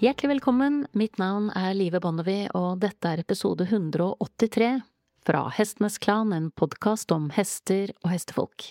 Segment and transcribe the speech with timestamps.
[0.00, 4.68] Hjertelig velkommen, mitt navn er Live Bonnevie, og dette er episode 183
[5.28, 8.70] fra Hestenes Klan, en podkast om hester og hestefolk.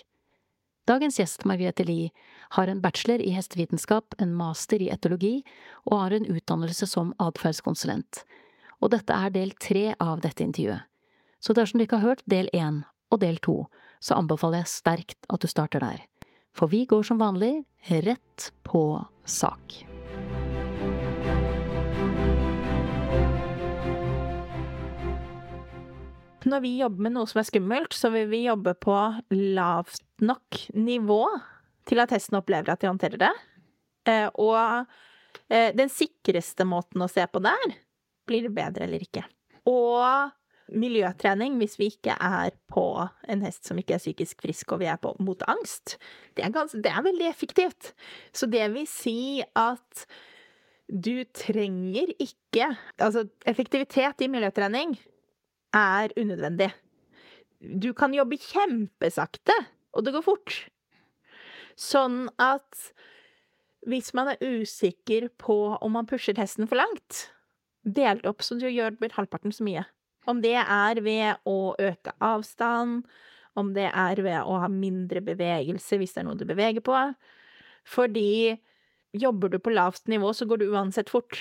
[0.90, 2.08] Dagens gjest, Margrethe Lie,
[2.56, 5.44] har en bachelor i hestevitenskap, en master i etologi
[5.84, 8.24] og har en utdannelse som atferdskonsulent.
[8.82, 10.82] Og dette er del tre av dette intervjuet.
[11.38, 12.82] Så dersom du ikke har hørt del én
[13.14, 13.68] og del to,
[14.02, 16.02] så anbefaler jeg sterkt at du starter der.
[16.58, 18.82] For vi går som vanlig rett på
[19.22, 19.89] sak.
[26.48, 28.96] Når vi jobber med noe som er skummelt, så vil vi jobbe på
[29.34, 31.22] lavt nok nivå
[31.88, 33.32] til at hesten opplever at de håndterer det.
[34.08, 34.86] Eh, og
[35.52, 37.74] eh, den sikreste måten å se på det er
[38.30, 39.24] blir det bedre eller ikke.
[39.68, 40.30] Og
[40.70, 44.88] miljøtrening, hvis vi ikke er på en hest som ikke er psykisk frisk, og vi
[44.88, 45.96] er på mot angst,
[46.38, 47.92] det er, ganske, det er veldig effektivt.
[48.32, 50.06] Så det vil si at
[50.90, 54.96] du trenger ikke Altså, effektivitet i miljøtrening
[55.76, 56.70] er unødvendig.
[57.60, 59.54] Du kan jobbe kjempesakte,
[59.92, 60.56] og det går fort.
[61.80, 62.90] Sånn at
[63.88, 67.30] hvis man er usikker på om man pusher hesten for langt,
[67.84, 69.84] del det opp så du gjør halvparten så mye.
[70.28, 73.06] Om det er ved å øke avstand,
[73.58, 76.96] om det er ved å ha mindre bevegelse hvis det er noe du beveger på.
[77.88, 78.58] Fordi
[79.16, 81.40] jobber du på lavt nivå, så går du uansett fort.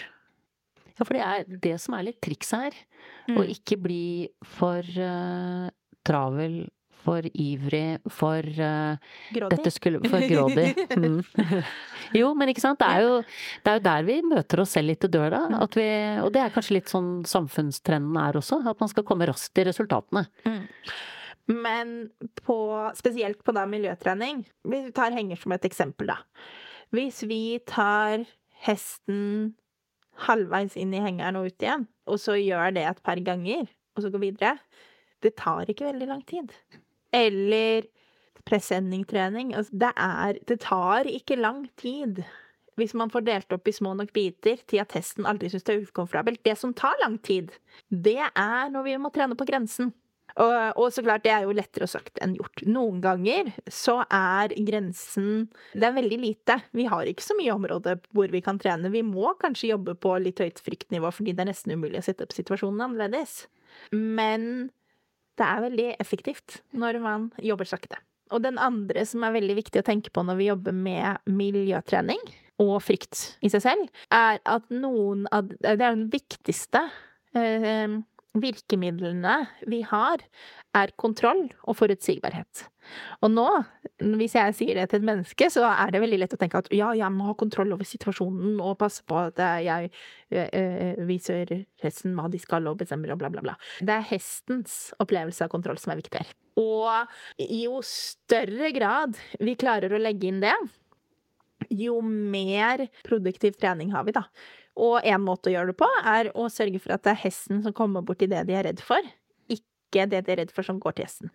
[0.99, 2.81] Ja, for det er det som er litt trikset her.
[3.29, 3.37] Mm.
[3.39, 4.03] Å ikke bli
[4.57, 5.69] for uh,
[6.07, 6.61] travel,
[6.99, 8.99] for ivrig, for uh,
[9.31, 10.73] Dette skulle For grådig.
[10.99, 11.21] Mm.
[12.17, 12.79] jo, men ikke sant.
[12.81, 13.19] Det er jo,
[13.63, 15.45] det er jo der vi møter oss selv litt i døra.
[15.47, 15.59] Mm.
[15.75, 15.87] Vi,
[16.25, 18.59] og det er kanskje litt sånn samfunnstrenden er også.
[18.67, 20.25] At man skal komme raskt til resultatene.
[20.43, 20.65] Mm.
[21.49, 21.93] Men
[22.43, 22.57] på,
[22.97, 26.19] spesielt på da miljøtrening Vi tar henger som et eksempel, da.
[26.93, 28.25] Hvis vi tar
[28.65, 29.53] hesten
[30.27, 34.03] halvveis inn i hengeren og ut igjen, og så gjør det et par ganger, og
[34.03, 34.57] så går videre,
[35.23, 36.53] det tar ikke veldig lang tid.
[37.15, 37.87] Eller
[38.47, 39.53] presenningtrening.
[39.55, 42.23] Altså, det er Det tar ikke lang tid
[42.79, 45.73] hvis man får delt opp i små nok biter til at testen aldri syns det
[45.75, 46.39] er ukomfortabelt.
[46.45, 47.51] Det som tar lang tid,
[47.91, 49.91] det er når vi må trene på grensen.
[50.39, 52.63] Og, og, så klart, det er jo lettere sagt enn gjort.
[52.69, 56.59] Noen ganger så er grensen Det er veldig lite.
[56.75, 58.91] Vi har ikke så mye område hvor vi kan trene.
[58.93, 62.23] Vi må kanskje jobbe på litt høyt fryktnivå fordi det er nesten umulig å sette
[62.23, 63.41] opp situasjonen annerledes.
[63.91, 64.69] Men
[65.39, 67.99] det er veldig effektivt når man jobber sakte.
[68.31, 72.21] Og den andre som er veldig viktig å tenke på når vi jobber med miljøtrening,
[72.59, 76.81] og frykt i seg selv, er at noen av Det er den viktigste
[77.31, 77.99] eh,
[78.37, 79.35] virkemidlene
[79.69, 80.21] vi har,
[80.77, 82.65] er kontroll og forutsigbarhet.
[83.25, 83.45] Og nå,
[84.19, 86.69] hvis jeg sier det til et menneske, så er det veldig lett å tenke at
[86.73, 89.89] ja, jeg må ha kontroll over situasjonen og passe på at jeg
[90.33, 93.57] øh, viser hesten hva de skal og bestemmer og bla, bla, bla.
[93.81, 96.33] Det er hestens opplevelse av kontroll som er viktig her.
[96.59, 100.55] Og jo større grad vi klarer å legge inn det,
[101.69, 104.25] jo mer produktiv trening har vi, da.
[104.79, 107.63] Og en måte å gjøre det på, er å sørge for at det er hesten
[107.65, 109.03] som kommer bort til det de er redd for,
[109.51, 111.33] ikke det de er redd for som går til hesten.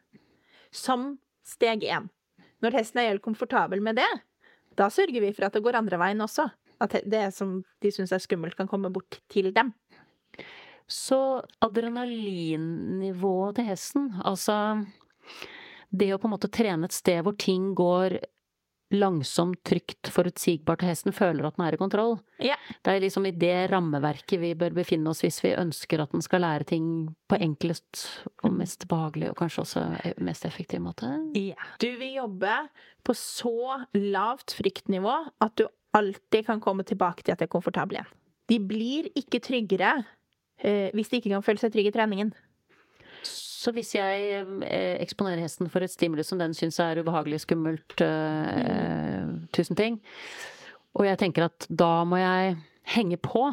[0.74, 2.08] Som steg én.
[2.64, 4.10] Når hesten er helt komfortabel med det,
[4.78, 6.48] da sørger vi for at det går andre veien også.
[6.82, 9.72] At det som de syns er skummelt, kan komme bort til dem.
[10.90, 14.56] Så adrenalinnivået til hesten, altså
[15.94, 18.18] det å på en måte trene et sted hvor ting går
[18.96, 22.16] langsomt, trygt, forutsigbart, og hesten føler at den er i kontroll.
[22.42, 22.56] Ja.
[22.84, 26.24] Det er liksom i det rammeverket vi bør befinne oss hvis vi ønsker at den
[26.24, 26.86] skal lære ting
[27.30, 28.04] på enklest
[28.46, 29.84] og mest behagelig, og kanskje også
[30.24, 31.10] mest effektiv måte.
[31.38, 31.58] Ja.
[31.82, 32.58] Du vil jobbe
[33.04, 38.00] på så lavt fryktnivå at du alltid kan komme tilbake til at det er komfortabel
[38.00, 38.12] igjen.
[38.50, 39.94] De blir ikke tryggere
[40.60, 42.34] eh, hvis de ikke kan føle seg trygge i treningen.
[43.28, 47.96] Så hvis jeg eh, eksponerer hesten for et stimulus som den syns er ubehagelig, skummelt,
[48.00, 49.48] mm.
[49.56, 50.00] tusen ting,
[50.94, 52.58] og jeg tenker at da må jeg
[52.94, 53.48] henge på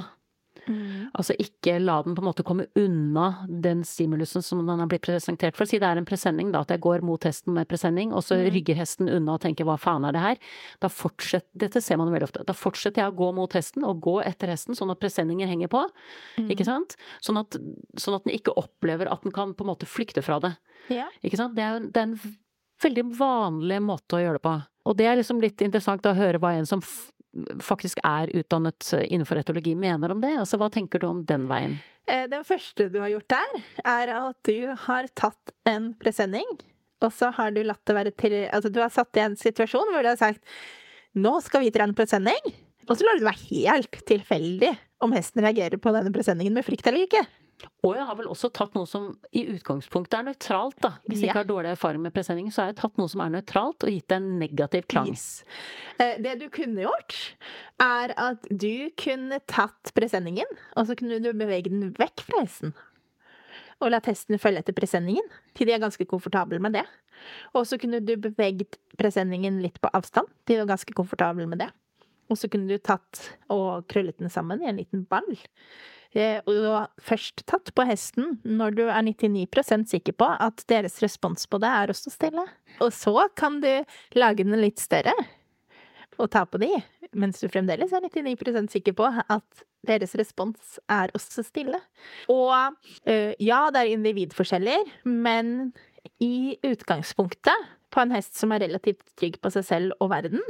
[0.67, 1.09] Mm.
[1.17, 5.05] Altså ikke la den på en måte komme unna den stimulusen som den har blitt
[5.05, 5.69] presentert for.
[5.69, 8.37] Si det er en presenning, da, at jeg går mot hesten med presenning, og så
[8.39, 8.45] mm.
[8.55, 10.41] rygger hesten unna og tenker hva faen er det her?
[10.83, 14.03] Da fortsetter, dette ser man veldig ofte, da fortsetter jeg å gå mot hesten og
[14.05, 15.83] gå etter hesten sånn at presenningen henger på.
[16.37, 16.51] Mm.
[16.53, 16.97] Ikke sant?
[17.25, 17.57] Sånn at,
[17.99, 20.55] sånn at den ikke opplever at den kan på en måte flykte fra det.
[20.93, 21.09] Ja.
[21.25, 21.57] Ikke sant?
[21.57, 22.19] Det er, det er en
[22.81, 24.59] veldig vanlig måte å gjøre det på.
[24.89, 26.81] Og det er liksom litt interessant å høre hva en som
[27.63, 30.33] faktisk er utdannet innenfor etologi, mener om det?
[30.41, 31.77] Altså, hva tenker du om den veien?
[32.09, 36.47] Den det første du har gjort der, er at du har tatt en presenning,
[37.01, 39.93] og så har du latt det være til Altså, du har satt i en situasjon
[39.93, 40.43] hvor du har sagt
[41.17, 42.51] nå skal vi trene presenning,
[42.87, 44.71] og så lar du det være helt tilfeldig
[45.03, 47.23] om hesten reagerer på denne presenningen med frykt eller ikke.
[47.85, 50.91] Og jeg har vel også tatt noe som i utgangspunktet er nøytralt, da.
[51.07, 53.33] Hvis jeg ikke har dårlig erfaring med presenning, så har jeg tatt noe som er
[53.33, 55.09] nøytralt, og gitt det en negativ klang.
[55.09, 55.43] Yes.
[55.97, 57.17] Eh, Det du kunne gjort,
[57.81, 62.73] er at du kunne tatt presenningen, og så kunne du bevege den vekk fra hesten.
[63.81, 65.25] Og latt hesten følge etter presenningen,
[65.57, 66.85] til de er ganske komfortable med det.
[67.57, 71.63] Og så kunne du beveget presenningen litt på avstand, til de er ganske komfortable med
[71.65, 71.71] det.
[72.31, 75.27] Og så kunne du tatt og krøllet den sammen i en liten ball.
[76.11, 81.47] Eh, Og først tatt på hesten når du er 99% sikker på at deres respons
[81.47, 82.45] på det er å stå stille.
[82.83, 83.69] Og så kan du
[84.17, 85.15] lage den litt større
[86.19, 86.69] og ta på de,
[87.17, 91.79] mens du fremdeles er 99% sikker på at deres respons er å stå stille.
[92.29, 92.51] Og
[93.09, 95.71] eh, ja, det er individforskjeller, men
[96.21, 100.43] i utgangspunktet, på en hest som er relativt trygg på seg selv og verden,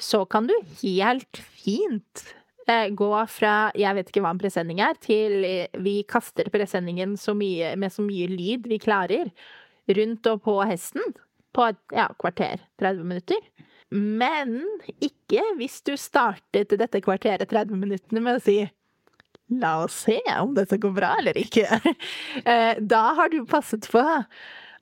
[0.00, 2.24] så kan du helt fint
[2.66, 7.34] gå fra 'jeg vet ikke hva en presenning er', til eh, 'vi kaster presenningen så
[7.34, 9.30] mye, med så mye lyd vi klarer',
[9.88, 11.02] rundt og på hesten
[11.52, 13.36] på et ja, kvarter, 30 minutter.
[13.90, 14.64] Men
[15.00, 18.70] ikke hvis du startet dette kvarteret 30 minuttene med å si
[19.60, 21.68] La oss se om dette går bra eller ikke.
[22.48, 24.00] Eh, Da har du passet på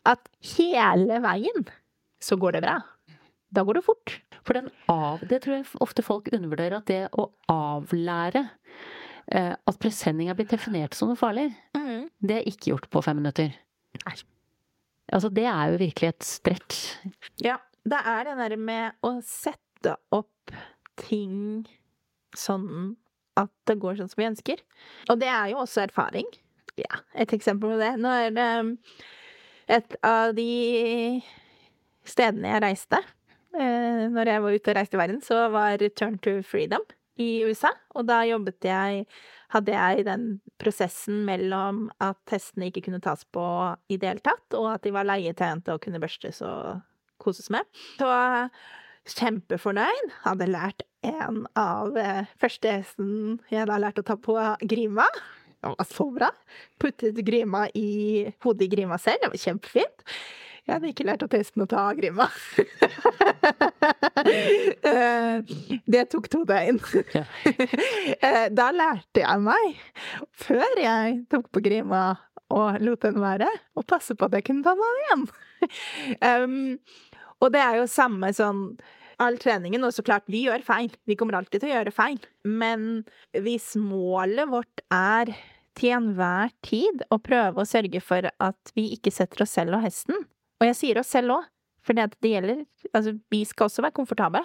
[0.06, 1.66] at hele veien
[2.22, 2.78] så går det bra.
[3.52, 4.14] Da går det fort.
[4.42, 8.42] For den av, det tror jeg ofte folk undervurderer, at det å avlære
[9.30, 11.50] eh, at presenning er blitt definert som noe farlig,
[12.22, 13.54] det er ikke gjort på fem minutter.
[14.04, 14.16] Nei.
[15.12, 16.82] Altså, det er jo virkelig et stretch.
[17.42, 20.54] Ja, det er det der med å sette opp
[21.02, 21.64] ting
[22.38, 22.94] sånn
[23.40, 24.62] at det går sånn som vi ønsker.
[25.10, 26.28] Og det er jo også erfaring.
[26.78, 27.94] Ja, et eksempel på det.
[28.00, 28.76] Nå det um,
[29.72, 30.46] et av de
[32.08, 33.02] stedene jeg reiste
[33.56, 36.84] eh, når jeg var ute og reiste i verden, så var Return to Freedom
[37.20, 37.72] i USA.
[37.96, 39.06] Og da jobbet jeg
[39.52, 40.22] Hadde jeg den
[40.56, 43.42] prosessen mellom at hestene ikke kunne tas på
[43.92, 46.78] i det hele tatt, og at de var leietrente og kunne børstes og
[47.20, 47.68] koses med.
[48.00, 48.08] Så
[49.12, 50.14] kjempefornøyd.
[50.24, 54.38] Hadde lært en av eh, første hesten jeg da lærte å ta på
[54.70, 55.04] Grima.
[55.62, 56.30] Det var så bra.
[56.80, 59.22] Puttet Grima i hodet i Grima selv.
[59.22, 60.06] Det var kjempefint.
[60.62, 62.28] Jeg hadde ikke lært opp hesten å ta Grima.
[64.22, 65.40] Eh,
[65.90, 66.78] det tok to døgn.
[68.22, 69.80] Eh, Da lærte jeg meg,
[70.38, 72.02] før jeg tok på Grima
[72.52, 73.48] og lot den være,
[73.78, 75.24] å passe på at jeg kunne ta den av igjen.
[76.26, 76.54] Um,
[77.42, 78.64] og det er jo samme sånn
[79.22, 80.90] all treningen, og så klart, vi gjør feil.
[81.06, 82.18] Vi kommer alltid til å gjøre feil.
[82.46, 83.04] Men
[83.34, 85.32] hvis målet vårt er
[85.78, 89.86] til enhver tid å prøve å sørge for at vi ikke setter oss selv og
[89.86, 90.26] hesten,
[90.62, 91.46] og jeg sier oss selv òg,
[91.82, 92.64] for det det gjelder
[92.94, 94.42] Altså, vi skal også være komfortable.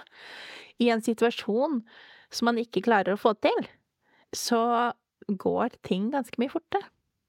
[0.82, 1.82] I en situasjon
[2.34, 3.68] som man ikke klarer å få til,
[4.36, 4.92] så
[5.28, 6.88] går ting ganske mye fortere.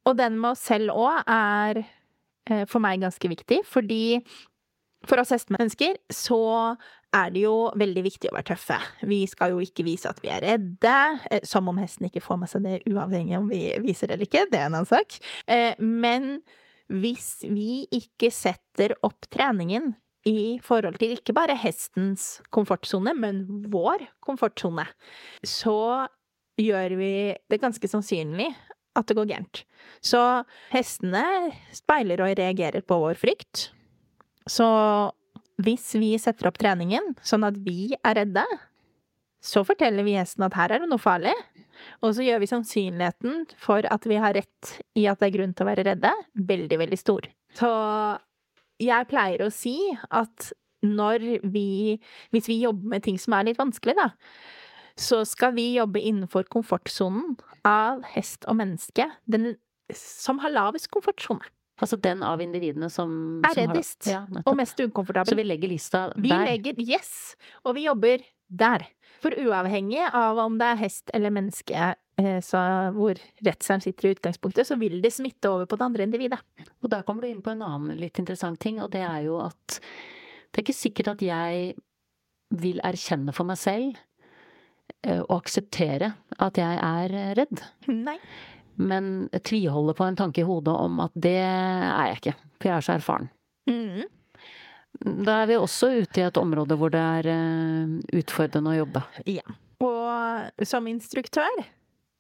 [0.08, 4.20] Og den med oss selv òg er eh, for meg ganske viktig, fordi
[5.08, 6.38] for oss hestemennesker så
[7.14, 8.78] er det jo veldig viktig å være tøffe.
[9.08, 10.96] Vi skal jo ikke vise at vi er redde,
[11.30, 14.28] eh, som om hesten ikke får med seg det uavhengig om vi viser det eller
[14.28, 15.18] ikke, det er en annen sak.
[15.46, 16.40] Eh, Men
[16.88, 19.92] hvis vi ikke setter opp treningen
[20.28, 24.86] i forhold til ikke bare hestens komfortsone, men vår komfortsone,
[25.46, 26.08] så
[26.58, 27.12] gjør vi
[27.48, 28.48] det ganske sannsynlig
[28.98, 29.62] at det går gærent.
[30.02, 30.20] Så
[30.72, 33.68] hestene speiler og reagerer på vår frykt.
[34.48, 34.66] Så
[35.62, 38.44] hvis vi setter opp treningen sånn at vi er redde,
[39.44, 41.34] så forteller vi hesten at her er det noe farlig.
[42.02, 45.54] Og så gjør vi sannsynligheten for at vi har rett i at det er grunn
[45.54, 47.28] til å være redde, veldig, veldig stor.
[47.58, 47.70] Så
[48.82, 49.76] jeg pleier å si
[50.14, 50.52] at
[50.86, 51.98] når vi
[52.30, 54.12] Hvis vi jobber med ting som er litt vanskelig, da,
[54.98, 59.56] så skal vi jobbe innenfor komfortsonen av hest og menneske, den
[59.94, 61.42] som har lavest komfortsone.
[61.80, 64.06] Altså den av individene som Er som har- reddest.
[64.10, 65.30] Ja, Og mest ukomfortabel.
[65.30, 66.20] Så vi legger lista der.
[66.20, 67.36] Vi legger Yes!
[67.64, 68.18] Og vi jobber
[68.50, 68.86] der.
[69.22, 71.88] For uavhengig av om det er hest eller menneske
[72.20, 72.60] eh, så
[72.94, 76.40] hvor redselen sitter i utgangspunktet, så vil det smitte over på det andre individet.
[76.82, 79.40] Og der kommer du inn på en annen litt interessant ting, og det er jo
[79.42, 81.72] at det er ikke sikkert at jeg
[82.58, 83.98] vil erkjenne for meg selv
[85.04, 87.64] eh, og akseptere at jeg er redd.
[87.90, 88.16] Nei.
[88.78, 92.76] Men tviholde på en tanke i hodet om at det er jeg ikke, for jeg
[92.76, 93.28] er så erfaren.
[93.68, 94.06] Mm.
[94.98, 99.02] Da er vi også ute i et område hvor det er eh, utfordrende å jobbe.
[99.30, 99.44] Ja.
[99.84, 101.66] Og som instruktør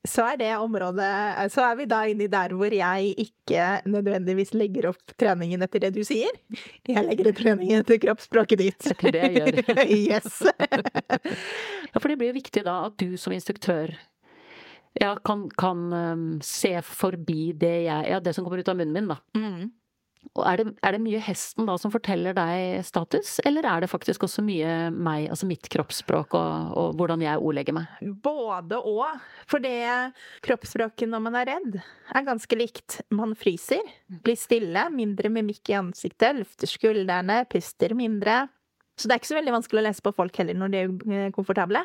[0.06, 4.92] så er det området Så er vi da inni der hvor jeg ikke nødvendigvis legger
[4.92, 6.30] opp treningen etter det du sier.
[6.86, 8.90] Jeg legger opp treningen etter kroppsspråket ditt.
[8.94, 9.82] Etter det jeg gjør.
[10.12, 10.38] yes.
[11.88, 13.94] Ja, for det blir jo viktig da at du som instruktør
[15.00, 18.92] ja, kan, kan um, se forbi det jeg Ja, det som kommer ut av munnen
[18.92, 19.16] min, da.
[19.38, 19.70] Mm.
[20.38, 23.90] Og er det, er det mye hesten da som forteller deg status, eller er det
[23.90, 28.02] faktisk også mye meg, altså mitt kroppsspråk og, og hvordan jeg ordlegger meg?
[28.24, 29.18] Både og.
[29.50, 30.12] For det
[30.46, 31.80] kroppsspråket når man er redd,
[32.14, 33.00] er ganske likt.
[33.14, 33.82] Man fryser,
[34.22, 38.44] blir stille, mindre mimikk i ansiktet, løfter skuldrene, puster mindre.
[38.98, 41.34] Så det er ikke så veldig vanskelig å lese på folk heller når de er
[41.34, 41.84] komfortable.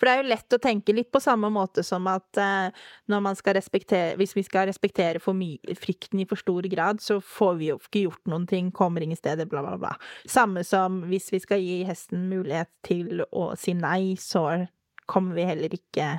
[0.00, 2.72] For det er jo lett å tenke litt på samme måte som at eh,
[3.12, 7.58] når man skal respektere Hvis vi skal respektere frykten i for stor grad, så får
[7.60, 9.92] vi jo ikke gjort noen ting, kommer ingen steder, bla, bla, bla.
[10.24, 14.64] Samme som hvis vi skal gi hesten mulighet til å si nei, så
[15.10, 16.16] kommer vi heller ikke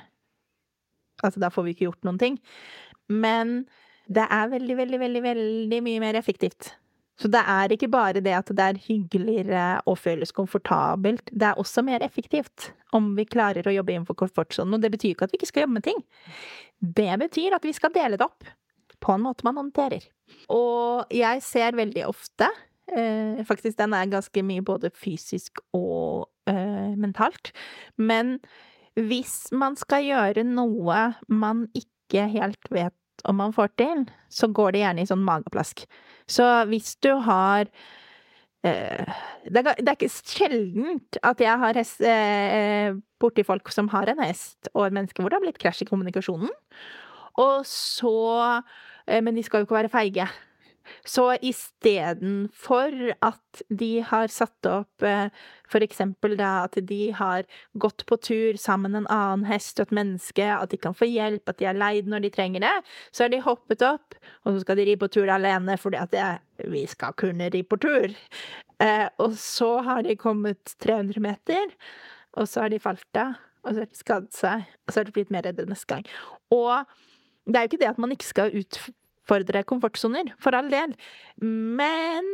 [1.22, 2.38] Altså, da får vi ikke gjort noen ting.
[3.14, 3.68] Men
[4.10, 6.72] det er veldig, veldig, veldig, veldig mye mer effektivt.
[7.22, 11.60] Så det er ikke bare det at det er hyggeligere og føles komfortabelt, det er
[11.62, 14.74] også mer effektivt om vi klarer å jobbe innenfor komfortsonen.
[14.74, 16.02] Og det betyr ikke at vi ikke skal jobbe med ting.
[16.82, 18.50] Det betyr at vi skal dele det opp
[19.02, 20.04] på en måte man håndterer.
[20.54, 22.48] Og jeg ser veldig ofte
[22.92, 27.54] eh, Faktisk, den er ganske mye både fysisk og eh, mentalt.
[27.98, 28.40] Men
[28.98, 32.96] hvis man skal gjøre noe man ikke helt vet
[33.28, 35.84] om man får til, så går det gjerne i sånn mageplask.
[36.30, 37.68] Så hvis du har
[38.66, 39.12] eh,
[39.46, 44.10] det, er, det, er, ikke sjeldent at jeg har hest eh, borti folk som har
[44.12, 46.54] en hest og et menneske hvor det har blitt krasj i kommunikasjonen.
[47.42, 48.16] Og så
[49.08, 50.28] eh, Men de skal jo ikke være feige.
[51.08, 55.30] Så istedenfor at de har satt opp eh,
[55.72, 57.46] for eksempel da at de har
[57.80, 61.48] gått på tur sammen en annen hest og et menneske, at de kan få hjelp,
[61.50, 62.74] at de er leid når de trenger det,
[63.12, 66.14] så har de hoppet opp, og så skal de ri på tur alene fordi at
[66.16, 66.30] det,
[66.72, 68.12] vi skal kunne ri på tur.
[68.82, 71.78] Eh, og så har de kommet 300 meter,
[72.38, 75.08] og så har de falt av, og så har de skadet seg, og så har
[75.08, 76.08] de blitt mer redde neste gang.
[76.52, 76.84] Og
[77.48, 78.80] det er jo ikke det at man ikke skal ut
[79.32, 80.94] utfordre komfortsoner, for all del.
[81.42, 82.26] Men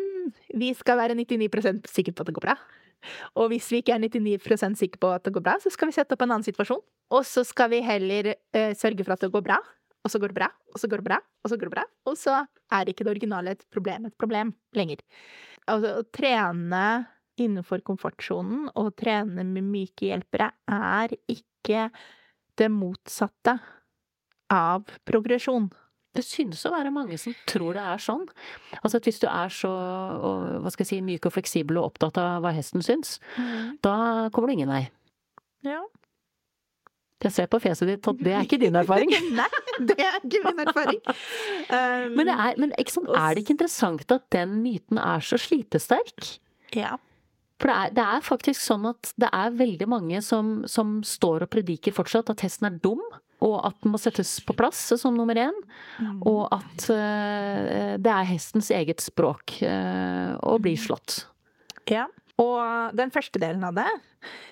[0.54, 2.58] vi skal være 99% sikre på at det går bra.
[3.38, 5.96] Og hvis vi ikke er 99% sikre på at det går bra, så skal vi
[5.96, 6.82] sette opp en annen situasjon.
[7.14, 9.60] Og så skal vi heller uh, sørge for at det går bra,
[10.04, 11.86] og så går det bra, og så går det bra, og så går det bra.
[12.08, 12.40] Og så
[12.74, 15.04] er ikke det originale et problem et problem lenger.
[15.68, 16.84] Altså, å trene
[17.38, 21.90] innenfor komfortsonen og trene med myke hjelpere er ikke
[22.58, 23.60] det motsatte
[24.50, 25.68] av progresjon.
[26.18, 28.26] Det synes å være mange som tror det er sånn.
[28.82, 32.18] Altså at hvis du er så hva skal jeg si, myk og fleksibel og opptatt
[32.22, 33.78] av hva hesten syns, mm.
[33.86, 33.98] da
[34.34, 34.88] kommer du ingen vei.
[35.68, 35.84] Ja.
[37.24, 39.14] Jeg ser på fjeset ditt at det er ikke din erfaring.
[39.38, 39.50] Nei,
[39.90, 41.02] det er ikke min erfaring.
[41.06, 45.40] Um, men, det er, men sånn, er, det ikke interessant at den myten er så
[45.42, 46.34] slitesterk?
[46.78, 46.96] Ja.
[47.58, 51.48] For det er, det er, faktisk sånn at det er veldig mange som, som står
[51.48, 53.02] og prediker fortsatt at hesten er dum
[53.46, 55.58] og at den må settes på plass som nummer én.
[56.02, 56.22] Mm.
[56.26, 60.84] Og at uh, det er hestens eget språk uh, å bli mm.
[60.88, 61.20] slått.
[61.92, 62.08] Ja.
[62.42, 63.88] Og den første delen av det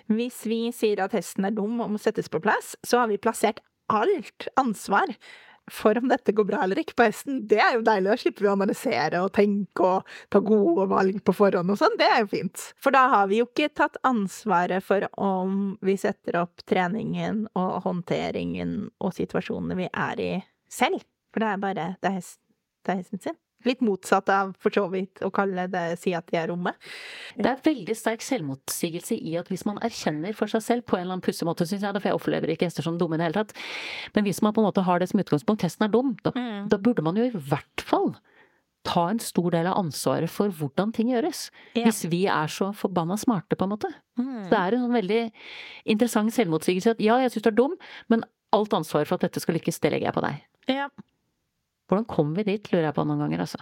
[0.10, 3.22] Hvis vi sier at hesten er dum og må settes på plass, så har vi
[3.22, 3.62] plassert
[3.94, 5.12] alt ansvar
[5.72, 8.12] for om dette går bra eller ikke på hesten, det er jo deilig.
[8.12, 11.98] Da slipper vi å analysere og tenke og ta gode valg på forhånd og sånn.
[12.00, 12.68] Det er jo fint.
[12.82, 17.80] For da har vi jo ikke tatt ansvaret for om vi setter opp treningen og
[17.88, 20.32] håndteringen og situasjonene vi er i
[20.72, 21.02] selv.
[21.34, 22.44] For det er bare det er, hesten,
[22.86, 23.40] det er hesten sin.
[23.66, 26.78] Litt motsatt av for så vidt å kalle det si at de er rommet.
[27.38, 31.06] Det er veldig sterk selvmotsigelse i at hvis man erkjenner for seg selv på en
[31.06, 33.30] eller annen pussig måte, syns jeg, for jeg opplever ikke hester som dumme i det
[33.30, 33.56] hele tatt,
[34.16, 36.72] men hvis man på en måte har det som utgangspunkt, hesten er dum, da, mm.
[36.72, 38.14] da burde man jo i hvert fall
[38.86, 41.48] ta en stor del av ansvaret for hvordan ting gjøres.
[41.74, 41.88] Ja.
[41.88, 43.90] Hvis vi er så forbanna smarte, på en måte.
[44.20, 44.46] Mm.
[44.46, 45.22] Så det er en sånn veldig
[45.96, 47.76] interessant selvmotsigelse at ja, jeg syns du er dum,
[48.14, 50.44] men alt ansvaret for at dette skal lykkes, det legger jeg på deg.
[50.72, 50.88] Ja.
[51.86, 53.60] Hvordan kom vi dit, lurer jeg på noen ganger, altså.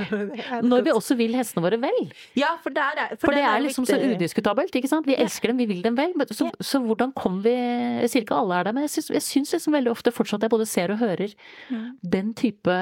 [0.70, 2.00] Når vi også vil hestene våre vel.
[2.34, 5.06] Ja, for, er, for, for det er, er liksom så udiskutabelt, ikke sant.
[5.06, 6.16] Vi elsker dem, vi vil dem vel.
[6.34, 6.66] Så, ja.
[6.66, 9.54] så hvordan kom vi Jeg sier ikke alle er der, men jeg syns, jeg syns
[9.54, 11.36] liksom veldig ofte fortsatt jeg både ser og hører
[11.70, 11.84] mm.
[12.16, 12.78] den type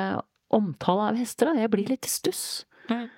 [0.53, 1.53] omtale av hester.
[1.53, 1.67] Da.
[1.67, 2.45] Jeg blir litt i stuss.
[2.89, 3.11] Mm.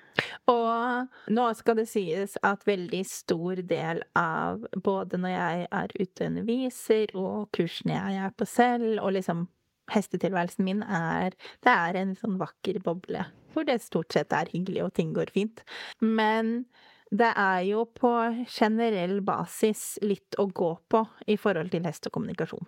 [0.51, 6.21] Og nå skal det sies at veldig stor del av både når jeg er ute
[6.21, 9.47] og underviser, og kursene jeg er på selv, og liksom
[9.93, 13.25] hestetilværelsen min er Det er en sånn vakker boble
[13.55, 15.61] hvor det stort sett er hyggelig og ting går fint.
[16.03, 16.65] Men
[17.07, 18.11] det er jo på
[18.51, 22.67] generell basis litt å gå på i forhold til hest og kommunikasjon.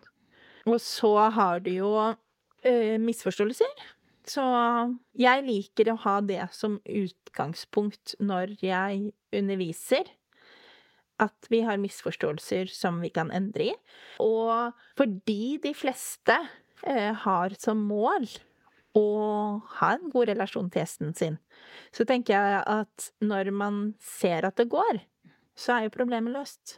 [0.67, 3.83] Og så har du jo ø, misforståelser.
[4.27, 4.43] Så
[5.19, 10.07] jeg liker å ha det som utgangspunkt når jeg underviser.
[11.19, 13.75] at vi har misforståelser som vi kan endre i.
[14.21, 14.69] Og
[14.99, 16.51] fordi de fleste eh,
[16.83, 18.27] har som mål
[18.97, 19.05] å
[19.79, 21.37] ha en god relasjon til hesten sin,
[21.93, 25.01] så tenker jeg at når man ser at det går,
[25.57, 26.77] så er jo problemet løst.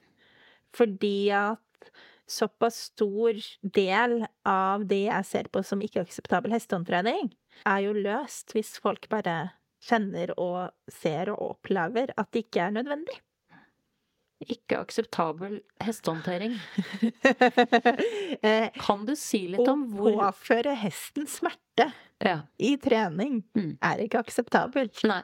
[0.76, 1.92] Fordi at
[2.30, 7.32] såpass stor del av det jeg ser på som ikke-akseptabel hestehåndtrening,
[7.66, 12.78] er jo løst hvis folk bare kjenner og ser og opplever at det ikke er
[12.78, 13.18] nødvendig.
[14.48, 16.54] Ikke akseptabel hestehåndtering.
[18.42, 21.90] Eh, Kan du si litt om hvor Å påføre hesten smerte
[22.24, 22.42] Ja.
[22.60, 23.78] i trening Mm.
[23.82, 25.24] er ikke akseptabelt, Nei.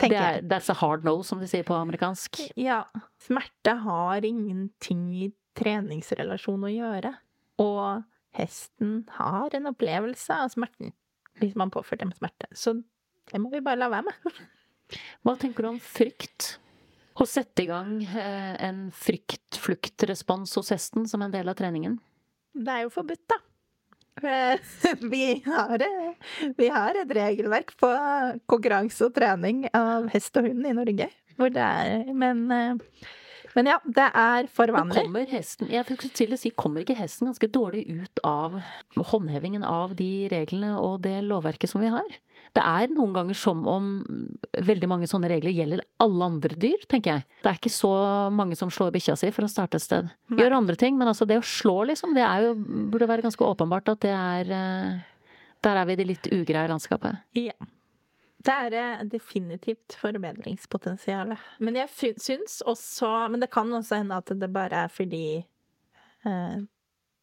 [0.00, 2.38] Det er, that's a hard no, som de sier på amerikansk.
[2.56, 2.84] Ja.
[3.20, 7.14] Smerte har ingenting i treningsrelasjon å gjøre.
[7.58, 8.04] Og
[8.38, 10.92] hesten har en opplevelse av smerten
[11.40, 12.46] hvis man påfører dem smerte.
[12.54, 12.82] Så
[13.30, 14.32] det må vi bare la være med.
[15.26, 16.56] Hva tenker du om frykt?
[17.16, 21.96] Å sette i gang eh, en frykt-flukt-respons hos hesten som en del av treningen?
[22.52, 23.38] Det er jo forbudt, da.
[24.20, 24.60] Eh,
[25.12, 27.90] Vi har, eh, vi har et regelverk på
[28.48, 31.08] konkurranse og trening av hest og hund i Norge.
[31.36, 32.46] Hvor det er Men,
[33.56, 35.02] men ja, det er for vanlig.
[35.04, 38.56] kommer hesten Jeg fikk til å si, kommer ikke hesten ganske dårlig ut av
[38.96, 42.16] håndhevingen av de reglene og det lovverket som vi har?
[42.54, 43.88] Det er noen ganger som om
[44.66, 47.26] veldig mange sånne regler gjelder alle andre dyr, tenker jeg.
[47.42, 47.92] Det er ikke så
[48.34, 50.10] mange som slår bikkja si for å starte et sted.
[50.30, 50.40] Nei.
[50.40, 52.54] Gjør andre ting, men altså det å slå, liksom, det er jo,
[52.92, 55.04] burde være ganske åpenbart at det er eh,
[55.66, 57.24] Der er vi i det litt ugreie landskapet.
[57.38, 57.56] Ja.
[58.46, 61.34] Det er eh, definitivt forbedringspotensial.
[61.58, 66.56] Men jeg syns også Men det kan også hende at det bare er fordi eh,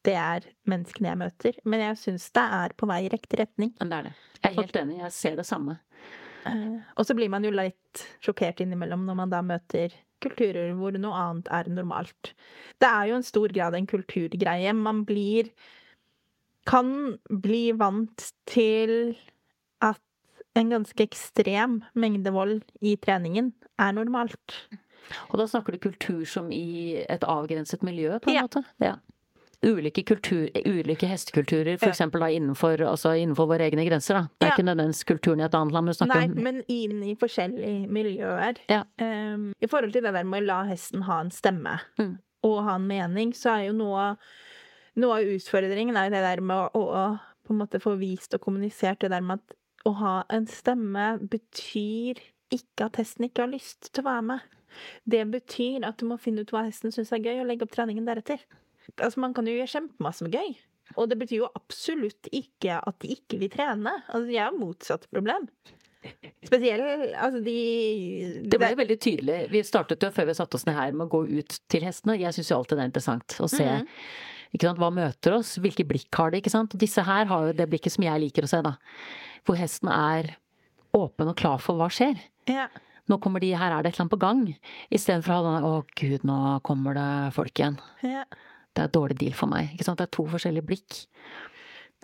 [0.03, 1.57] det er menneskene jeg møter.
[1.65, 3.73] Men jeg syns det er på vei i riktig retning.
[3.79, 4.13] Men det er det.
[4.43, 5.77] Jeg er helt enig, jeg ser det samme.
[6.45, 9.93] Eh, og så blir man jo litt sjokkert innimellom når man da møter
[10.23, 12.33] kulturer hvor noe annet er normalt.
[12.79, 14.73] Det er jo en stor grad en kulturgreie.
[14.75, 15.51] Man blir
[16.65, 19.17] Kan bli vant til
[19.83, 19.99] at
[20.55, 23.49] en ganske ekstrem mengde vold i treningen
[23.83, 24.55] er normalt.
[25.33, 28.45] Og da snakker du kultur som i et avgrenset miljø, på en Ja.
[28.47, 28.63] måte?
[28.79, 28.93] Ja.
[29.63, 32.07] Ulike, kultur, ulike hestekulturer, for Ja.
[32.19, 34.21] da innenfor, altså innenfor våre egne grenser, da.
[34.39, 34.55] Det er Ja.
[34.57, 37.87] ikke nødvendigvis kulturen i et annet land, vi snakker Nei, om men inn i forskjellige
[37.89, 38.57] miljøer.
[38.69, 38.83] Ja.
[38.99, 42.17] Um, I forhold til det der med å la hesten ha en stemme Mm.
[42.43, 44.17] og ha en mening, så er jo noe,
[44.97, 48.33] noe av utfordringen er jo det der med å, å på en måte få vist
[48.33, 52.15] og kommunisert det der med at å ha en stemme betyr
[52.51, 54.41] ikke at hesten ikke har lyst til å være med.
[55.07, 57.71] Det betyr at du må finne ut hva hesten syns er gøy, og legge opp
[57.71, 58.39] treningen deretter.
[58.97, 60.53] Altså, man kan jo gjøre kjempemasse med gøy.
[60.99, 63.95] Og det betyr jo absolutt ikke at de ikke vil trene.
[64.09, 65.47] Altså, jeg har motsatt problem.
[66.43, 67.55] Spesielt altså de
[68.51, 69.37] Det ble veldig tydelig.
[69.53, 72.17] Vi startet jo før vi satte oss ned her med å gå ut til hestene.
[72.19, 73.67] Jeg syns jo alltid det er interessant å se
[74.53, 76.75] ikke sant, hva møter oss, hvilke blikk har de, ikke sant.
[76.75, 78.75] Og disse her har jo det blikket som jeg liker å se, da.
[79.47, 80.35] Hvor hesten er
[80.93, 82.19] åpen og klar for hva skjer.
[82.51, 82.69] ja.
[83.11, 84.43] Nå kommer de, her er det et eller annet på gang.
[84.95, 87.75] Istedenfor å ha den å gud, nå kommer det folk igjen.
[88.05, 88.21] ja.
[88.73, 89.71] Det er et dårlig deal for meg.
[89.75, 89.99] Ikke sant?
[90.01, 91.01] Det er to forskjellige blikk.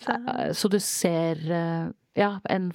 [0.03, 2.71] Så, Eh, Så du ser eh, ja, en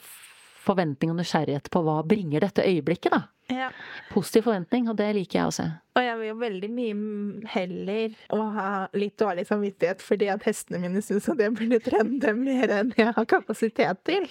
[0.65, 3.23] forventning og nysgjerrighet på hva bringer dette øyeblikket, da.
[3.53, 3.67] ja.
[4.11, 5.67] Positiv forventning, og det liker jeg å se.
[5.95, 10.81] Og jeg vil jo veldig mye heller å ha litt dårlig samvittighet fordi at hestene
[10.81, 14.25] mine syns at jeg burde trene dem mer enn jeg har kapasitet til,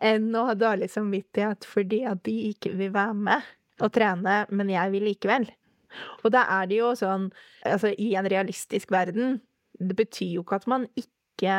[0.00, 3.42] enn å ha dårlig samvittighet fordi at de ikke vil være med
[3.84, 5.46] og trene, men jeg vil likevel.
[6.24, 7.30] Og da er det jo sånn,
[7.66, 9.40] altså i en realistisk verden,
[9.80, 11.54] det betyr jo ikke at man ikke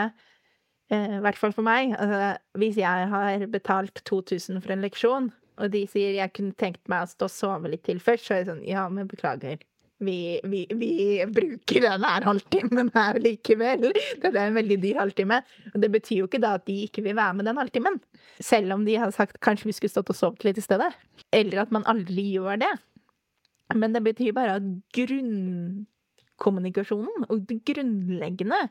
[0.92, 1.96] eh, I hvert fall for meg.
[1.98, 6.84] Altså, hvis jeg har betalt 2000 for en leksjon, og de sier jeg kunne tenkt
[6.92, 9.62] meg å stå og sove litt til først, så er det sånn ja, men beklager.
[10.02, 10.94] Vi, vi, vi
[11.30, 13.92] bruker den her halvtimen her likevel.
[14.24, 15.42] Det er en veldig dyr halvtime.
[15.76, 18.00] Og det betyr jo ikke da at de ikke vil være med den halvtimen.
[18.42, 20.90] Selv om de har sagt kanskje vi skulle stått og sovet litt i stedet.
[21.30, 22.72] Eller at man aldri gjør det.
[23.76, 24.64] Men det betyr bare at
[24.96, 28.62] grunnkommunikasjonen og det grunnleggende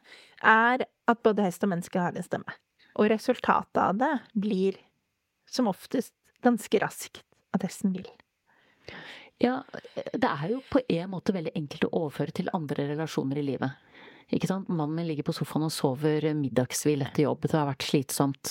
[0.43, 0.79] er
[1.11, 2.53] at både hest og menneske har en stemme.
[2.99, 4.75] Og resultatet av det blir
[5.51, 6.13] som oftest
[6.45, 7.23] ganske raskt
[7.55, 8.09] at hesten vil.
[9.41, 9.63] Ja,
[10.13, 13.73] det er jo på en måte veldig enkelt å overføre til andre relasjoner i livet.
[14.31, 14.69] Ikke sant?
[14.71, 17.41] Mannen min ligger på sofaen og sover middagshvil etter jobb.
[17.49, 18.45] Det har vært slitsomt.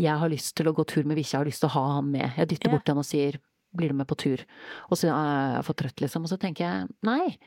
[0.00, 2.08] Jeg har lyst til å gå tur med bikkja, har lyst til å ha han
[2.14, 2.28] med.
[2.38, 2.74] Jeg dytter Ja.
[2.76, 3.34] bort til han og sier
[3.74, 4.44] 'blir du med på tur'?
[4.90, 6.22] Og så er jeg for trøtt, liksom.
[6.22, 7.38] Og så tenker jeg nei,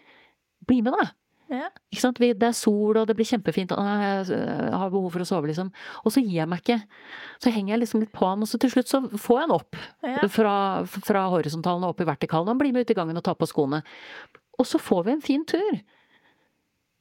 [0.67, 1.11] bli med, da.
[1.51, 1.67] Ja.
[1.91, 2.17] Ikke sant?
[2.17, 5.47] Det er sol, og det blir kjempefint, og jeg jeg har behov for å sove,
[5.47, 5.71] liksom.
[6.05, 6.79] Og så gir jeg meg ikke.
[7.43, 9.55] Så henger jeg liksom litt på han, og så til slutt så får jeg han
[9.57, 9.75] opp.
[10.01, 10.27] Ja.
[10.31, 12.47] Fra, fra horisontalen og opp i vertikalen.
[12.47, 13.81] Han blir med ut i gangen og tar på skoene.
[14.57, 15.81] Og så får vi en fin tur.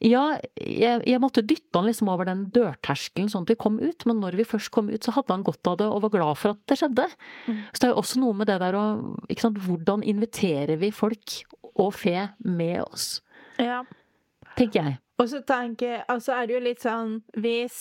[0.00, 0.22] Ja,
[0.56, 4.22] jeg, jeg måtte dytte han liksom over den dørterskelen sånn at vi kom ut, men
[4.22, 6.54] når vi først kom ut, så hadde han godt av det og var glad for
[6.54, 7.04] at det skjedde.
[7.44, 7.58] Mm.
[7.68, 8.86] Så det er jo også noe med det der å
[9.60, 11.36] Hvordan inviterer vi folk
[11.80, 13.20] og fe med oss,
[13.60, 13.82] ja.
[14.56, 14.98] tenker jeg.
[15.20, 17.78] Og så tenker og er det jo litt sånn Hvis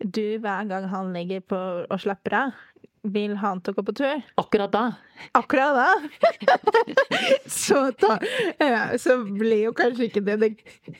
[0.00, 2.60] du hver gang han ligger på og slapper av,
[3.02, 4.82] vil ha han til å gå på tur Akkurat da.
[5.38, 5.86] akkurat da,
[7.46, 8.18] så, da
[8.60, 10.50] ja, så blir jo kanskje ikke det det,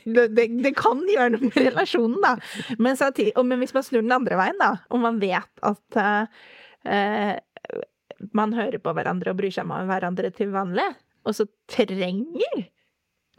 [0.06, 2.34] det, det kan gjøre noe med relasjonen, da.
[2.78, 6.40] Men, samtidig- men hvis man snur den andre veien, da, og man vet at eh,
[6.88, 7.36] eh,
[8.36, 10.88] man hører på hverandre og bryr seg om hverandre til vanlig,
[11.24, 12.66] og så trenger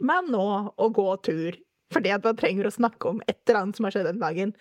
[0.02, 0.46] man nå
[0.78, 1.58] å gå tur
[1.92, 4.52] fordi at man trenger å snakke om et eller annet som har skjedd den dagen,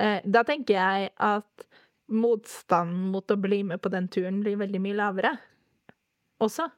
[0.00, 1.66] uh, da tenker jeg at
[2.08, 5.32] motstanden mot å bli med på den turen blir veldig mye lavere.
[6.42, 6.68] Også.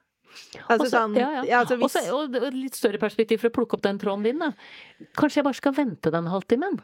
[0.68, 1.42] Altså Også- sånn ja, ja.
[1.44, 2.12] ja, altså hvis, Også,
[2.46, 4.52] og litt større perspektiv for å plukke opp den tråden din, da.
[5.16, 6.80] Kanskje jeg bare skal vente den halvtimen?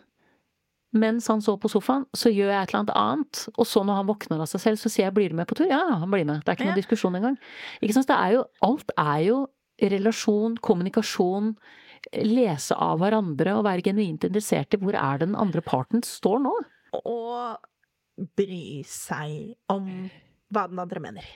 [0.94, 3.48] Mens han så på sofaen, så gjør jeg et eller annet annet.
[3.58, 5.56] Og så når han våkner av seg selv, så sier jeg 'blir du med på
[5.58, 5.68] tur'?
[5.68, 6.44] Ja, han blir med.
[6.44, 7.38] Det er ikke noen diskusjon engang.
[7.82, 8.06] Ikke sant?
[8.06, 9.48] Det er jo, alt er jo
[9.82, 11.56] relasjon, kommunikasjon,
[12.22, 16.54] lese av hverandre og være genuint interessert i hvor er den andre parten står nå.
[16.94, 17.56] å
[18.16, 19.88] bry seg om
[20.54, 21.26] hva den andre mener.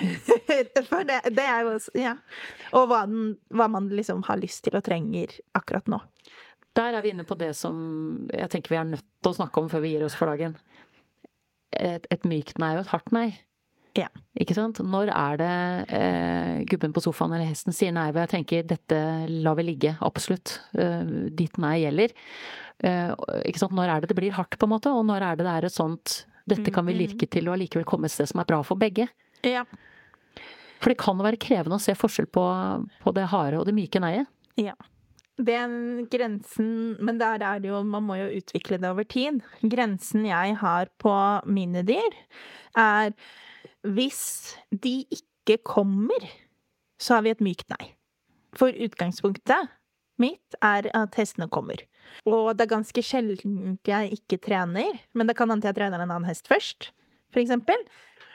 [0.90, 2.14] For det, det er jo Ja.
[2.76, 6.00] Og hva, den, hva man liksom har lyst til og trenger akkurat nå.
[6.78, 9.60] Der er vi inne på det som jeg tenker vi er nødt til å snakke
[9.60, 10.54] om før vi gir oss for dagen.
[11.74, 13.28] Et, et mykt nei og et hardt nei.
[13.98, 14.06] Ja.
[14.38, 14.78] Ikke sant?
[14.86, 15.54] Når er det
[15.96, 18.98] eh, gubben på sofaen eller hesten sier nei, og jeg tenker dette
[19.42, 20.58] lar vi ligge, absolutt.
[20.78, 22.14] Eh, ditt nei gjelder.
[22.86, 23.12] Eh,
[23.50, 23.74] ikke sant?
[23.76, 25.68] Når er det det blir hardt, på en måte, og når er det det er
[25.68, 28.60] et sånt dette kan vi lirke til og allikevel komme et sted som er bra
[28.66, 29.06] for begge.
[29.46, 29.64] Ja.
[30.80, 32.44] For det kan være krevende å se forskjell på,
[33.02, 34.30] på det harde og det myke neiet.
[34.60, 34.76] ja.
[35.40, 39.38] Den grensen Men der er det jo Man må jo utvikle det over tid.
[39.62, 41.14] Grensen jeg har på
[41.48, 42.16] mine dyr,
[42.76, 43.14] er
[43.86, 44.22] hvis
[44.70, 46.26] de ikke kommer,
[47.00, 47.92] så har vi et mykt nei.
[48.58, 49.70] For utgangspunktet
[50.20, 51.80] mitt er at hestene kommer.
[52.28, 56.10] Og det er ganske sjelden jeg ikke trener, men det kan hende jeg trener en
[56.10, 56.90] annen hest først,
[57.32, 57.80] for eksempel.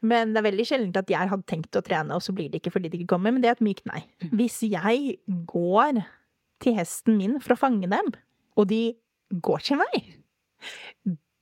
[0.06, 2.62] Men det er veldig sjelden at jeg hadde tenkt å trene, og så blir det
[2.62, 3.34] ikke fordi de ikke kommer.
[3.34, 4.04] Men det er et mykt nei.
[4.36, 5.18] Hvis jeg
[5.50, 6.02] går
[6.64, 8.12] til hesten min for å fange dem,
[8.56, 8.84] og de
[9.46, 10.02] går sin vei,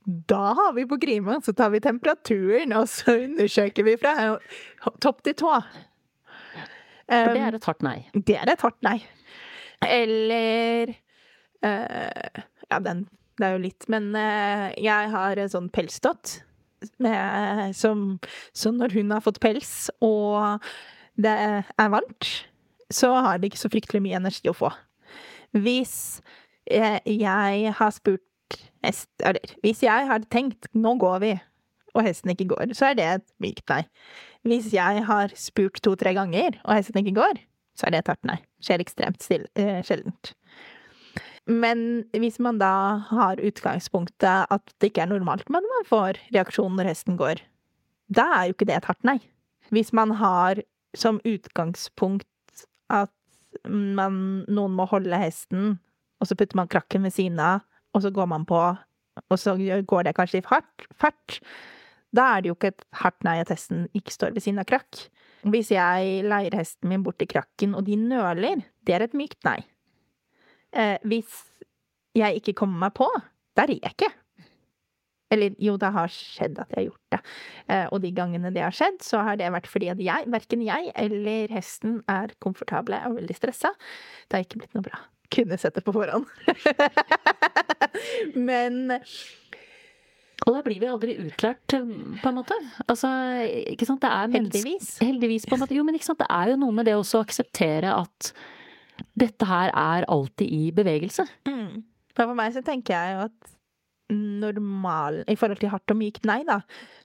[0.04, 4.36] da har vi på Grima, så tar vi temperaturen, og så undersøker vi fra
[5.00, 5.52] topp til tå.
[7.04, 7.98] For det Um, er et hardt nei.
[8.16, 8.96] det er et hardt nei.
[9.84, 10.94] Eller
[11.60, 12.40] uh,
[12.70, 13.02] Ja, den
[13.36, 16.38] Det er jo litt Men uh, jeg har en sånn pelsdott
[17.76, 18.06] som
[18.56, 20.64] Så når hun har fått pels, og
[21.16, 22.28] det er varmt,
[22.92, 24.68] så har det ikke så fryktelig mye energi å få.
[25.56, 26.20] Hvis
[26.66, 28.24] eh, jeg har spurt
[28.84, 31.40] hest Eller hvis jeg har tenkt 'nå går vi',
[31.94, 33.84] og hesten ikke går, så er det et mykt nei.
[34.44, 37.38] Hvis jeg har spurt to-tre ganger, og hesten ikke går,
[37.78, 38.38] så er det et hardt nei.
[38.62, 40.34] Skjer ekstremt still, eh, sjeldent.
[41.46, 46.76] Men hvis man da har utgangspunktet at det ikke er normalt, men man får reaksjon
[46.76, 47.42] når hesten går,
[48.08, 49.18] da er jo ikke det et hardt nei.
[49.70, 50.62] Hvis man har
[50.96, 52.26] som utgangspunkt
[52.92, 53.12] at
[53.68, 55.78] man, noen må holde hesten,
[56.20, 57.64] og så putter man krakken ved siden av,
[57.94, 58.60] og så går man på,
[59.30, 59.54] og så
[59.86, 61.38] går det kanskje i fart, fart
[62.14, 64.68] da er det jo ikke et hardt nei at hesten ikke står ved siden av
[64.70, 65.06] krakk.
[65.50, 69.40] Hvis jeg leier hesten min bort til krakken, og de nøler, det er et mykt
[69.46, 69.58] nei.
[70.74, 71.42] Eh, hvis
[72.14, 73.08] jeg ikke kommer meg på,
[73.58, 74.12] da rir jeg ikke.
[75.34, 77.20] Eller jo, det har skjedd at jeg har gjort det.
[77.74, 80.62] Eh, og de gangene det har skjedd, så har det vært fordi at jeg, verken
[80.62, 83.74] jeg eller hesten er komfortable og veldig stressa.
[84.28, 85.02] Det har ikke blitt noe bra.
[85.34, 86.26] Kunne sett det på forhånd.
[88.48, 88.98] Men
[90.44, 91.78] Og da blir vi aldri utlært, på
[92.30, 92.56] en måte.
[92.84, 93.08] Altså,
[93.70, 94.02] ikke sant.
[94.02, 94.90] Det er heldigvis.
[95.02, 95.76] Heldigvis, på en måte.
[95.78, 96.20] Jo, men ikke sant.
[96.20, 98.34] Det er jo noe med det også å akseptere at
[99.18, 101.24] dette her er alltid i bevegelse.
[101.48, 101.84] Mm.
[102.14, 103.54] For meg så tenker jeg jo at
[104.14, 106.60] normal I forhold til hardt og mykt nei, da,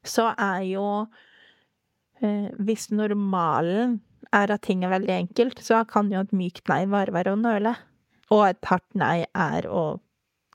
[0.05, 0.85] så er jo
[2.21, 3.99] eh, Hvis normalen
[4.35, 7.39] er at ting er veldig enkelt, så kan jo et mykt nei bare være å
[7.39, 7.71] nøle.
[8.33, 9.99] Og et hardt nei er å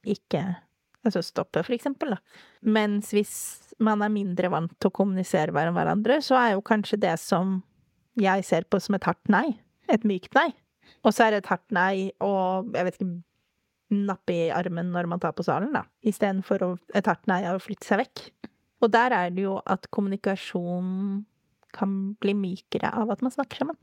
[0.05, 0.45] ikke
[1.05, 2.41] Altså stoppe, for eksempel, da.
[2.65, 3.35] Mens hvis
[3.85, 7.59] man er mindre vant til å kommunisere med hverandre, så er jo kanskje det som
[8.17, 9.51] jeg ser på som et hardt nei,
[9.93, 10.47] et mykt nei.
[11.05, 13.11] Og så er det et hardt nei og jeg vet ikke
[14.09, 15.85] nappe i armen når man tar på salen, da.
[16.09, 16.65] Istedenfor
[16.97, 18.25] et hardt nei av å flytte seg vekk.
[18.81, 21.25] Og der er det jo at kommunikasjon
[21.75, 23.79] kan bli mykere av at man snakker sammen.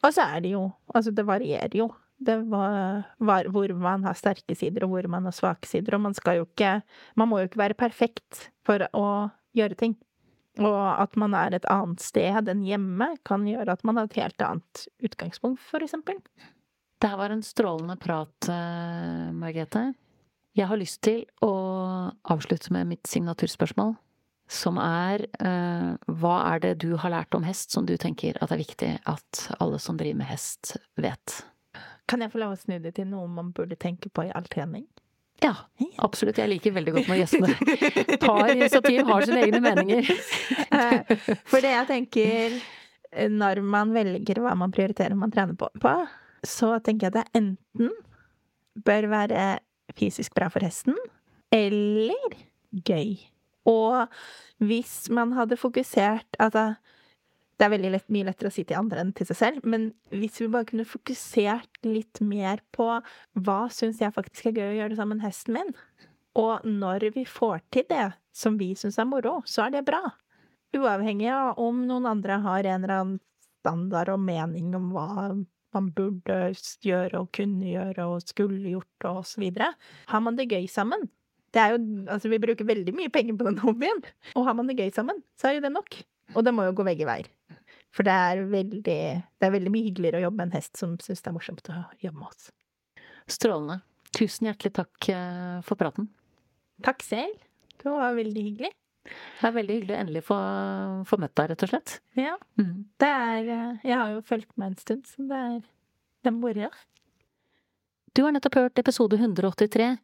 [0.00, 1.90] Og så er det jo Altså, det varierer jo.
[2.20, 5.96] Det var, var hvor man har sterke sider, og hvor man har svake sider.
[5.96, 6.80] Og man skal jo ikke
[7.16, 9.96] Man må jo ikke være perfekt for å gjøre ting.
[10.60, 14.18] Og at man er et annet sted enn hjemme, kan gjøre at man har et
[14.20, 16.18] helt annet utgangspunkt, for eksempel.
[17.00, 19.92] Det her var en strålende prat, uh, Margrethe.
[20.58, 21.52] Jeg har lyst til å
[22.28, 23.94] avslutte med mitt signaturspørsmål,
[24.50, 28.50] som er uh, hva er det du har lært om hest som du tenker at
[28.50, 31.38] det er viktig at alle som driver med hest, vet?
[32.10, 34.48] Kan jeg få lov å snu det til noe man burde tenke på i all
[34.50, 34.88] trening?
[35.40, 35.54] Ja,
[36.04, 36.36] absolutt.
[36.36, 37.54] Jeg liker veldig godt når gjestene
[38.24, 40.10] tar initiativ, har sine egne meninger.
[40.70, 41.14] Eh,
[41.48, 42.58] for det jeg tenker
[43.30, 45.94] når man velger hva man prioriterer man trener på,
[46.46, 47.90] så tenker jeg at det enten
[48.86, 49.46] bør være
[49.98, 50.94] fysisk bra for hesten,
[51.50, 52.36] eller
[52.86, 53.16] gøy.
[53.68, 54.06] Og
[54.62, 56.74] hvis man hadde fokusert Altså,
[57.60, 59.90] det er veldig lett, mye lettere å si til andre enn til seg selv, men
[60.14, 62.86] hvis vi bare kunne fokusert litt mer på
[63.36, 65.74] hva syns jeg faktisk er gøy å gjøre sammen med hesten min,
[66.40, 70.00] og når vi får til det som vi syns er moro, så er det bra.
[70.72, 73.18] Uavhengig av om noen andre har en eller annen
[73.60, 75.10] standard og mening om hva
[75.74, 76.38] man burde
[76.86, 79.72] gjøre og kunne gjøre og skulle gjort og så videre.
[80.08, 81.10] Har man det gøy sammen?
[81.50, 84.00] Det er jo, altså Vi bruker veldig mye penger på den hobbyen,
[84.38, 86.00] og har man det gøy sammen, så er jo det nok.
[86.38, 87.28] Og det må jo gå begge veier.
[87.94, 90.94] For det er veldig, det er veldig mye hyggeligere å jobbe med en hest som
[91.02, 92.50] syns det er morsomt å jobbe med oss.
[93.30, 93.80] Strålende.
[94.14, 96.08] Tusen hjertelig takk eh, for praten.
[96.86, 97.34] Takk selv.
[97.80, 98.70] Det var veldig hyggelig.
[99.40, 100.38] Det er veldig hyggelig å endelig få,
[101.08, 101.96] få møtt deg, rett og slett.
[102.18, 102.36] Ja.
[102.60, 102.72] Mm.
[103.00, 105.60] Det er eh, Jeg har jo fulgt med en stund, så det er,
[106.26, 106.70] det moro.
[108.14, 109.94] Du har nettopp hørt episode 183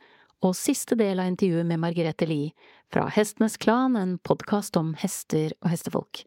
[0.47, 5.55] og siste del av intervjuet med Margrethe Lie fra Hestenes Klan, en podkast om hester
[5.63, 6.23] og hestefolk.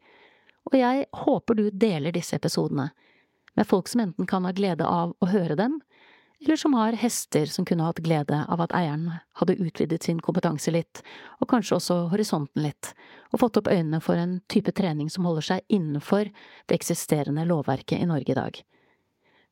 [0.68, 2.90] Og jeg håper du deler disse episodene
[3.58, 5.80] med folk som enten kan ha glede av å høre dem,
[6.40, 10.72] eller som har hester som kunne hatt glede av at eieren hadde utvidet sin kompetanse
[10.72, 11.02] litt,
[11.40, 12.94] og kanskje også horisonten litt,
[13.32, 18.00] og fått opp øynene for en type trening som holder seg innenfor det eksisterende lovverket
[18.00, 18.62] i Norge i dag.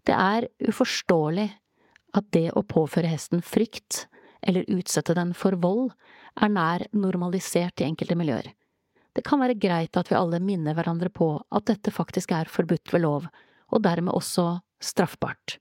[0.08, 1.50] Det er uforståelig
[2.16, 4.06] at det å påføre hesten frykt,
[4.40, 5.90] eller utsette den for vold,
[6.40, 8.54] er nær normalisert i enkelte miljøer.
[9.16, 12.92] Det kan være greit at vi alle minner hverandre på at dette faktisk er forbudt
[12.92, 13.28] ved lov,
[13.72, 15.58] og dermed også straffbart.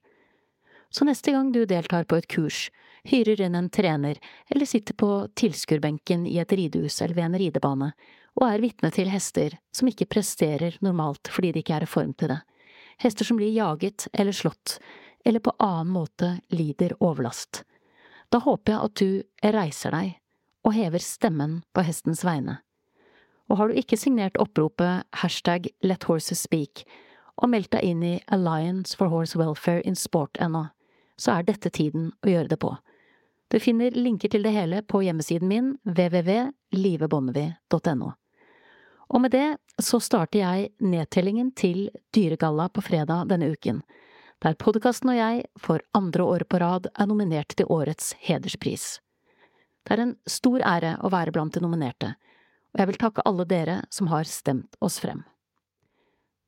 [0.90, 2.68] Så neste gang du deltar på et kurs,
[3.08, 4.18] hyrer inn en trener
[4.50, 7.90] eller sitter på tilskuerbenken i et ridehus eller ved en ridebane
[8.38, 12.14] og er vitne til hester som ikke presterer normalt fordi de ikke er i form
[12.14, 12.38] til det,
[13.02, 14.78] hester som blir jaget eller slått,
[15.24, 17.64] eller på annen måte lider overlast,
[18.30, 20.16] da håper jeg at du reiser deg
[20.66, 22.58] og hever stemmen på hestens vegne.
[23.48, 26.84] Og har du ikke signert oppropet hashtag Let Horses Speak
[27.38, 30.66] og meldt deg inn i Alliance for Horse Welfare in Sport ennå,
[31.16, 32.76] så er dette tiden å gjøre det på.
[33.48, 38.12] Du finner linker til det hele på hjemmesiden min www.livebonnevie.no.
[39.08, 43.80] Og med det så starter jeg nedtellingen til Dyregalla på fredag denne uken
[44.44, 49.00] der podkasten og jeg for andre året på rad er nominert til årets hederspris.
[49.82, 52.12] Det er en stor ære å være blant de nominerte,
[52.74, 55.24] og jeg vil takke alle dere som har stemt oss frem.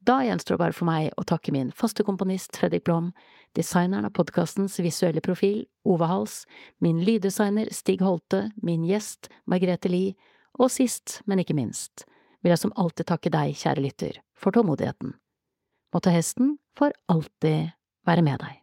[0.00, 3.10] Da gjenstår det bare for meg å takke min faste komponist Fredrik Blom,
[3.56, 6.46] designeren av podkastens visuelle profil, Ove Hals,
[6.80, 10.16] min lyddesigner Stig Holte, min gjest Margrethe Lie,
[10.56, 12.06] og sist, men ikke minst,
[12.40, 15.12] vil jeg som alltid takke deg, kjære lytter, for tålmodigheten.
[15.92, 17.76] Måtte hesten for alltid
[18.08, 18.59] være med deg.